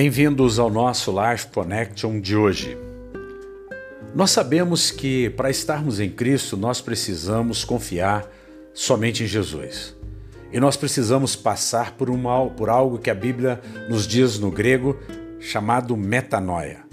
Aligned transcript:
Bem-vindos 0.00 0.60
ao 0.60 0.70
nosso 0.70 1.10
Life 1.10 1.48
Connection 1.48 2.20
de 2.20 2.36
hoje. 2.36 2.78
Nós 4.14 4.30
sabemos 4.30 4.92
que 4.92 5.28
para 5.30 5.50
estarmos 5.50 5.98
em 5.98 6.08
Cristo 6.08 6.56
nós 6.56 6.80
precisamos 6.80 7.64
confiar 7.64 8.24
somente 8.72 9.24
em 9.24 9.26
Jesus. 9.26 9.96
E 10.52 10.60
nós 10.60 10.76
precisamos 10.76 11.34
passar 11.34 11.96
por, 11.96 12.10
uma, 12.10 12.48
por 12.48 12.68
algo 12.68 13.00
que 13.00 13.10
a 13.10 13.14
Bíblia 13.14 13.60
nos 13.90 14.06
diz 14.06 14.38
no 14.38 14.52
grego 14.52 14.96
chamado 15.40 15.96
metanoia. 15.96 16.84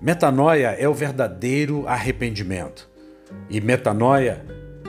Metanoia 0.00 0.70
é 0.70 0.88
o 0.88 0.94
verdadeiro 0.94 1.86
arrependimento. 1.86 2.90
E 3.48 3.60
metanoia 3.60 4.44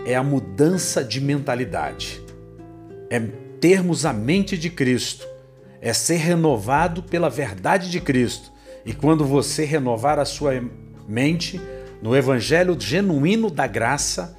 é 0.07 0.15
a 0.15 0.23
mudança 0.23 1.03
de 1.03 1.21
mentalidade. 1.21 2.19
É 3.11 3.19
termos 3.59 4.07
a 4.07 4.11
mente 4.11 4.57
de 4.57 4.71
Cristo 4.71 5.32
é 5.83 5.91
ser 5.91 6.15
renovado 6.15 7.03
pela 7.03 7.29
verdade 7.29 7.91
de 7.91 7.99
Cristo. 7.99 8.53
E 8.85 8.93
quando 8.93 9.25
você 9.25 9.65
renovar 9.65 10.17
a 10.17 10.23
sua 10.23 10.63
mente 11.05 11.59
no 12.01 12.15
evangelho 12.15 12.77
genuíno 12.79 13.51
da 13.51 13.67
graça, 13.67 14.37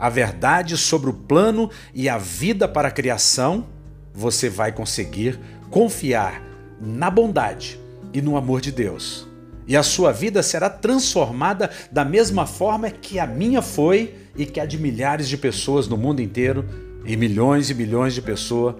a 0.00 0.08
verdade 0.08 0.78
sobre 0.78 1.10
o 1.10 1.12
plano 1.12 1.70
e 1.92 2.08
a 2.08 2.16
vida 2.16 2.66
para 2.66 2.88
a 2.88 2.90
criação, 2.90 3.66
você 4.14 4.48
vai 4.48 4.72
conseguir 4.72 5.38
confiar 5.70 6.42
na 6.80 7.10
bondade 7.10 7.78
e 8.14 8.22
no 8.22 8.34
amor 8.34 8.62
de 8.62 8.72
Deus. 8.72 9.28
E 9.66 9.76
a 9.76 9.82
sua 9.82 10.10
vida 10.10 10.42
será 10.42 10.70
transformada 10.70 11.70
da 11.92 12.02
mesma 12.02 12.46
forma 12.46 12.88
que 12.88 13.18
a 13.18 13.26
minha 13.26 13.60
foi 13.60 14.14
e 14.34 14.46
que 14.46 14.58
a 14.58 14.64
de 14.64 14.78
milhares 14.78 15.28
de 15.28 15.36
pessoas 15.36 15.86
no 15.86 15.98
mundo 15.98 16.22
inteiro 16.22 16.64
e 17.04 17.14
milhões 17.14 17.68
e 17.68 17.74
milhões 17.74 18.14
de 18.14 18.22
pessoas 18.22 18.76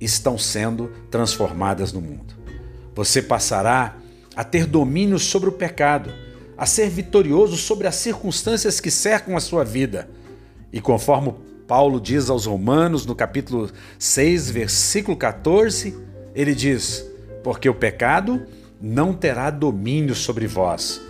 estão 0.00 0.38
sendo 0.38 0.90
transformadas 1.10 1.92
no 1.92 2.00
mundo. 2.00 2.34
Você 2.94 3.20
passará 3.20 3.96
a 4.34 4.44
ter 4.44 4.66
domínio 4.66 5.18
sobre 5.18 5.48
o 5.48 5.52
pecado, 5.52 6.12
a 6.56 6.66
ser 6.66 6.88
vitorioso 6.88 7.56
sobre 7.56 7.86
as 7.86 7.96
circunstâncias 7.96 8.80
que 8.80 8.90
cercam 8.90 9.36
a 9.36 9.40
sua 9.40 9.64
vida. 9.64 10.08
E 10.72 10.80
conforme 10.80 11.34
Paulo 11.66 12.00
diz 12.00 12.30
aos 12.30 12.46
Romanos, 12.46 13.06
no 13.06 13.14
capítulo 13.14 13.70
6, 13.98 14.50
versículo 14.50 15.16
14, 15.16 15.96
ele 16.34 16.54
diz: 16.54 17.04
Porque 17.42 17.68
o 17.68 17.74
pecado 17.74 18.46
não 18.80 19.12
terá 19.12 19.50
domínio 19.50 20.14
sobre 20.14 20.46
vós, 20.46 21.00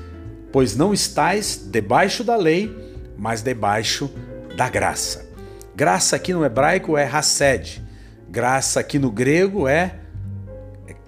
pois 0.52 0.76
não 0.76 0.92
estáis 0.92 1.68
debaixo 1.70 2.24
da 2.24 2.36
lei, 2.36 2.74
mas 3.16 3.42
debaixo 3.42 4.10
da 4.56 4.68
graça. 4.68 5.28
Graça 5.74 6.16
aqui 6.16 6.32
no 6.32 6.44
hebraico 6.44 6.96
é 6.96 7.04
hased, 7.04 7.82
Graça 8.30 8.78
aqui 8.78 8.98
no 8.98 9.10
grego 9.10 9.66
é 9.66 9.96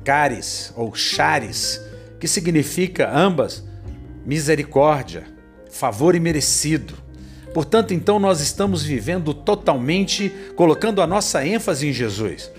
caris 0.05 0.73
ou 0.77 0.93
charis, 0.93 1.81
que 2.19 2.27
significa 2.27 3.11
ambas 3.17 3.65
misericórdia, 4.27 5.25
favor 5.71 6.15
imerecido. 6.15 6.95
Portanto, 7.55 7.95
então 7.95 8.19
nós 8.19 8.41
estamos 8.41 8.83
vivendo 8.83 9.33
totalmente 9.33 10.33
colocando 10.57 11.01
a 11.01 11.07
nossa 11.07 11.47
ênfase 11.47 11.89
em 11.89 11.93
Jesus. 11.93 12.51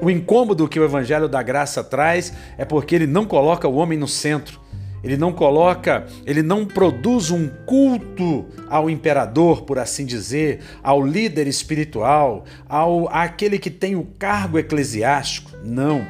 O 0.00 0.10
incômodo 0.10 0.68
que 0.68 0.78
o 0.78 0.84
evangelho 0.84 1.28
da 1.28 1.42
graça 1.42 1.82
traz 1.82 2.32
é 2.58 2.64
porque 2.64 2.94
ele 2.94 3.06
não 3.06 3.24
coloca 3.24 3.66
o 3.66 3.76
homem 3.76 3.98
no 3.98 4.08
centro 4.08 4.60
ele 5.06 5.16
não 5.16 5.32
coloca, 5.32 6.04
ele 6.26 6.42
não 6.42 6.66
produz 6.66 7.30
um 7.30 7.46
culto 7.64 8.44
ao 8.68 8.90
imperador, 8.90 9.62
por 9.62 9.78
assim 9.78 10.04
dizer, 10.04 10.62
ao 10.82 11.00
líder 11.00 11.46
espiritual, 11.46 12.44
ao 12.68 13.08
àquele 13.08 13.56
que 13.56 13.70
tem 13.70 13.94
o 13.94 14.02
cargo 14.18 14.58
eclesiástico. 14.58 15.52
Não. 15.62 16.04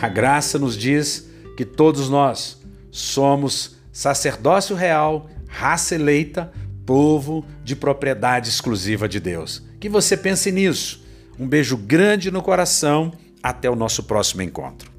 A 0.00 0.08
graça 0.08 0.58
nos 0.58 0.78
diz 0.78 1.28
que 1.58 1.64
todos 1.66 2.08
nós 2.08 2.58
somos 2.90 3.76
sacerdócio 3.92 4.74
real, 4.74 5.28
raça 5.46 5.94
eleita, 5.94 6.50
povo 6.86 7.44
de 7.62 7.76
propriedade 7.76 8.48
exclusiva 8.48 9.06
de 9.06 9.20
Deus. 9.20 9.62
Que 9.78 9.90
você 9.90 10.16
pense 10.16 10.50
nisso. 10.50 11.04
Um 11.38 11.46
beijo 11.46 11.76
grande 11.76 12.30
no 12.30 12.40
coração. 12.40 13.12
Até 13.42 13.68
o 13.68 13.76
nosso 13.76 14.04
próximo 14.04 14.40
encontro. 14.40 14.97